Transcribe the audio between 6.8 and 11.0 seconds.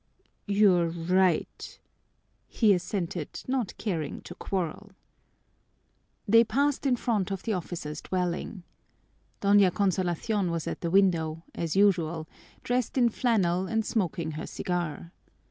in front of the officer's dwelling. Doña Consolacion was at the